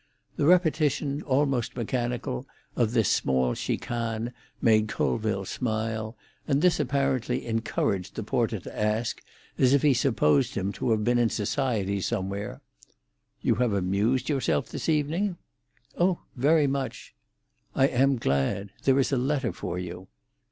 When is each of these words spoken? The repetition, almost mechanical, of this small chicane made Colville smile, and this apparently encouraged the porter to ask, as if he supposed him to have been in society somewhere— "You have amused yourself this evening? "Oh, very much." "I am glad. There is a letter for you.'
The 0.35 0.47
repetition, 0.47 1.21
almost 1.21 1.75
mechanical, 1.75 2.47
of 2.75 2.93
this 2.93 3.07
small 3.07 3.53
chicane 3.53 4.33
made 4.59 4.87
Colville 4.87 5.45
smile, 5.45 6.17
and 6.47 6.59
this 6.59 6.79
apparently 6.79 7.45
encouraged 7.45 8.15
the 8.15 8.23
porter 8.23 8.57
to 8.61 8.75
ask, 8.81 9.21
as 9.59 9.75
if 9.75 9.83
he 9.83 9.93
supposed 9.93 10.55
him 10.55 10.71
to 10.71 10.89
have 10.89 11.03
been 11.03 11.19
in 11.19 11.29
society 11.29 12.01
somewhere— 12.01 12.61
"You 13.43 13.53
have 13.61 13.73
amused 13.73 14.27
yourself 14.27 14.69
this 14.69 14.89
evening? 14.89 15.37
"Oh, 15.95 16.21
very 16.35 16.65
much." 16.65 17.13
"I 17.75 17.85
am 17.85 18.17
glad. 18.17 18.71
There 18.85 18.97
is 18.97 19.11
a 19.11 19.17
letter 19.17 19.53
for 19.53 19.77
you.' 19.77 20.07